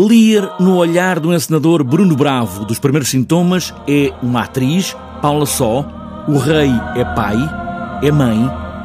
Lear, 0.00 0.54
no 0.60 0.76
olhar 0.76 1.18
do 1.18 1.34
encenador 1.34 1.82
Bruno 1.82 2.14
Bravo, 2.14 2.64
dos 2.64 2.78
primeiros 2.78 3.08
sintomas, 3.10 3.74
é 3.88 4.14
uma 4.22 4.44
atriz, 4.44 4.96
Paula 5.20 5.44
Só, 5.44 5.84
o 6.28 6.38
rei 6.38 6.70
é 6.94 7.04
pai, 7.16 7.34
é 8.00 8.12
mãe, 8.12 8.38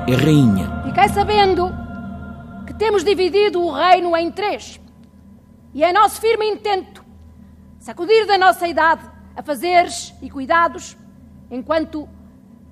é 0.07 0.15
rainha. 0.15 0.81
Fiquei 0.83 1.07
sabendo 1.09 1.71
que 2.65 2.73
temos 2.73 3.03
dividido 3.03 3.61
o 3.61 3.71
reino 3.71 4.17
em 4.17 4.31
três. 4.31 4.81
E 5.71 5.83
é 5.83 5.93
nosso 5.93 6.19
firme 6.19 6.47
intento 6.47 7.05
sacudir 7.77 8.25
da 8.25 8.39
nossa 8.39 8.67
idade 8.67 9.03
a 9.35 9.43
fazeres 9.43 10.15
e 10.19 10.31
cuidados, 10.31 10.97
enquanto 11.51 12.09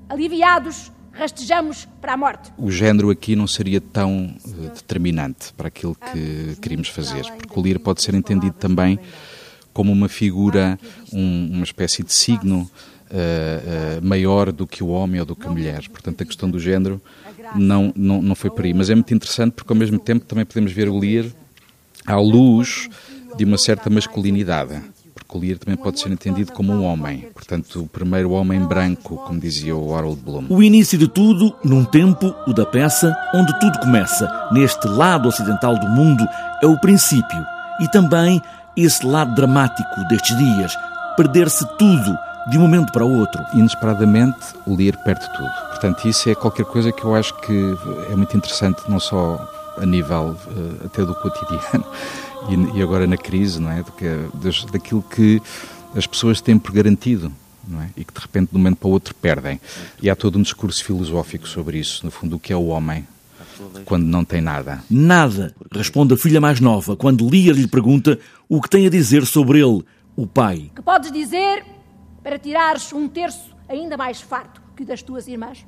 aliviados 0.10 0.92
rastejamos 1.14 1.88
para 2.00 2.14
a 2.14 2.18
morte. 2.18 2.52
O 2.58 2.72
género 2.72 3.10
aqui 3.10 3.36
não 3.36 3.48
seria 3.48 3.82
tão 3.82 4.36
uh, 4.46 4.70
determinante 4.74 5.54
para 5.54 5.68
aquilo 5.68 5.96
que 5.96 6.56
queríamos 6.62 6.88
fazer, 6.88 7.24
porque 7.38 7.60
o 7.60 7.62
Lear 7.62 7.80
pode 7.80 8.02
ser 8.02 8.16
entendido 8.16 8.56
também 8.60 9.00
como 9.74 9.92
uma 9.92 10.10
figura, 10.10 10.78
um, 11.14 11.50
uma 11.54 11.64
espécie 11.64 12.04
de 12.04 12.12
signo 12.12 12.70
uh, 13.12 14.00
uh, 14.00 14.06
maior 14.06 14.52
do 14.52 14.68
que 14.68 14.84
o 14.84 14.88
homem 14.88 15.20
ou 15.20 15.26
do 15.26 15.36
que 15.36 15.48
a 15.48 15.50
mulher. 15.50 15.88
Portanto, 15.90 16.22
a 16.22 16.26
questão 16.26 16.50
do 16.50 16.60
género 16.60 17.02
não, 17.56 17.94
não, 17.96 18.22
não 18.22 18.36
foi 18.36 18.50
por 18.50 18.66
aí. 18.66 18.74
Mas 18.74 18.90
é 18.90 18.96
muito 18.96 19.14
interessante 19.14 19.54
porque, 19.54 19.72
ao 19.72 19.78
mesmo 19.78 20.00
tempo, 20.00 20.26
também 20.26 20.46
podemos 20.46 20.72
ver 20.72 20.90
o 20.90 20.98
Lear 20.98 21.26
à 22.06 22.18
luz 22.18 22.90
de 23.38 23.46
uma 23.46 23.58
certa 23.58 23.90
masculinidade 23.90 24.82
Lear 25.40 25.58
também 25.58 25.78
pode 25.78 26.00
ser 26.00 26.12
entendido 26.12 26.52
como 26.52 26.74
um 26.74 26.84
homem, 26.84 27.30
portanto, 27.34 27.82
o 27.82 27.88
primeiro 27.88 28.32
homem 28.32 28.60
branco, 28.60 29.18
como 29.26 29.40
dizia 29.40 29.76
o 29.76 29.96
Harold 29.96 30.22
Bloom. 30.22 30.46
O 30.50 30.62
início 30.62 30.98
de 30.98 31.08
tudo, 31.08 31.56
num 31.64 31.84
tempo, 31.84 32.34
o 32.48 32.54
da 32.54 32.66
peça, 32.66 33.16
onde 33.34 33.58
tudo 33.60 33.80
começa, 33.80 34.50
neste 34.52 34.88
lado 34.88 35.28
ocidental 35.28 35.78
do 35.78 35.88
mundo, 35.90 36.26
é 36.62 36.68
o 36.68 36.80
princípio. 36.80 37.46
E 37.80 37.88
também 37.90 38.42
esse 38.76 39.06
lado 39.06 39.36
dramático 39.36 40.08
destes 40.10 40.38
dias, 40.38 40.74
perder-se 41.16 41.66
tudo 41.78 42.18
de 42.50 42.58
um 42.58 42.62
momento 42.62 42.92
para 42.92 43.06
o 43.06 43.20
outro. 43.20 43.42
Inesperadamente, 43.54 44.40
o 44.66 44.76
Lear 44.76 44.98
perde 45.04 45.26
tudo. 45.34 45.52
Portanto, 45.70 46.08
isso 46.08 46.30
é 46.30 46.36
qualquer 46.36 46.66
coisa 46.66 46.92
que 46.92 47.04
eu 47.04 47.16
acho 47.16 47.34
que 47.42 47.76
é 48.12 48.16
muito 48.16 48.36
interessante, 48.36 48.82
não 48.88 49.00
só 49.00 49.40
a 49.78 49.86
nível 49.86 50.38
uh, 50.48 50.86
até 50.86 51.06
do 51.06 51.16
cotidiano 51.16 51.86
e, 52.74 52.80
e, 52.80 52.82
agora 52.82 53.08
na 53.08 53.18
crise, 53.18 53.60
não 53.60 53.72
é? 53.72 53.84
Do 53.84 53.92
que, 53.92 54.06
daquilo 54.72 55.02
que 55.04 55.42
as 55.96 56.06
pessoas 56.06 56.42
têm 56.42 56.58
por 56.58 56.72
garantido. 56.72 57.32
É? 57.80 58.02
E 58.02 58.04
que 58.04 58.14
de 58.14 58.20
repente, 58.20 58.50
de 58.50 58.56
um 58.56 58.60
momento 58.60 58.78
para 58.78 58.88
o 58.88 58.92
outro, 58.92 59.14
perdem. 59.16 59.62
E 60.02 60.10
há 60.10 60.16
todo 60.16 60.38
um 60.38 60.42
discurso 60.42 60.84
filosófico 60.84 61.48
sobre 61.48 61.78
isso, 61.78 62.04
no 62.04 62.12
fundo, 62.12 62.36
o 62.36 62.40
que 62.40 62.52
é 62.52 62.56
o 62.56 62.66
homem 62.66 63.06
quando 63.86 64.06
não 64.06 64.24
tem 64.24 64.42
nada. 64.42 64.84
Nada, 64.90 65.54
responde 65.72 66.14
a 66.14 66.18
filha 66.18 66.42
mais 66.42 66.60
nova, 66.60 66.96
quando 66.96 67.30
Lia 67.30 67.54
lhe 67.54 67.68
pergunta 67.68 68.20
o 68.50 68.62
que 68.62 68.70
tem 68.70 68.88
a 68.88 68.90
dizer 68.90 69.26
sobre 69.26 69.60
ele, 69.60 69.84
o 70.16 70.26
pai. 70.26 70.72
Que 70.76 70.82
podes 70.82 71.12
dizer 71.12 71.64
para 72.24 72.38
tirares 72.38 72.92
um 72.94 73.08
terço 73.08 73.56
ainda 73.68 73.98
mais 73.98 74.22
farto 74.22 74.62
que 74.76 74.86
das 74.86 75.02
tuas 75.02 75.28
irmãs? 75.28 75.66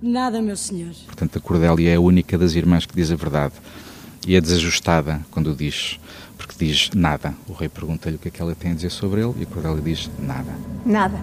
Nada, 0.00 0.40
meu 0.40 0.56
senhor. 0.56 0.92
Portanto, 1.06 1.38
a 1.38 1.40
Cordélia 1.40 1.90
é 1.90 1.96
a 1.96 2.00
única 2.00 2.38
das 2.38 2.54
irmãs 2.54 2.86
que 2.86 2.94
diz 2.94 3.10
a 3.10 3.16
verdade. 3.16 3.54
E 4.26 4.36
é 4.36 4.40
desajustada 4.40 5.20
quando 5.30 5.54
diz, 5.54 5.98
porque 6.36 6.54
diz 6.64 6.90
nada. 6.94 7.34
O 7.48 7.52
rei 7.52 7.68
pergunta-lhe 7.68 8.16
o 8.16 8.18
que 8.18 8.28
é 8.28 8.30
que 8.30 8.40
ela 8.40 8.54
tem 8.54 8.72
a 8.72 8.74
dizer 8.74 8.90
sobre 8.90 9.20
ele 9.20 9.34
e 9.40 9.42
a 9.42 9.46
Cordélia 9.46 9.80
diz 9.80 10.10
nada. 10.18 10.52
Nada. 10.84 11.18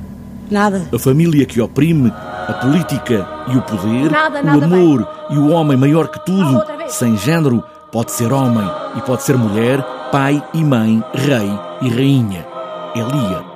Nada. 0.50 0.88
A 0.94 1.00
família 1.00 1.46
que 1.46 1.60
oprime, 1.60 2.12
a 2.12 2.54
política 2.62 3.28
e 3.48 3.58
o 3.58 3.62
poder, 3.64 4.12
nada, 4.12 4.42
o 4.42 4.46
nada 4.46 4.66
amor 4.66 4.98
bem. 5.30 5.38
e 5.38 5.40
o 5.40 5.50
homem 5.50 5.76
maior 5.78 6.08
que 6.08 6.24
tudo, 6.24 6.62
sem 6.88 7.18
género, 7.18 7.64
pode 7.92 8.12
ser 8.12 8.32
homem 8.32 8.70
e 8.96 9.02
pode 9.02 9.24
ser 9.24 9.38
mulher, 9.38 9.82
pai 10.12 10.44
e 10.54 10.64
mãe, 10.64 11.04
rei 11.14 11.50
e 11.82 11.90
rainha. 11.90 12.46
Elia. 12.96 13.55